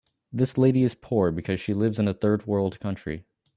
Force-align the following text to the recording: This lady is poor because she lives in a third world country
This 0.33 0.57
lady 0.57 0.81
is 0.81 0.95
poor 0.95 1.29
because 1.31 1.59
she 1.61 1.75
lives 1.75 1.99
in 1.99 2.07
a 2.07 2.13
third 2.15 2.47
world 2.47 2.79
country 2.79 3.23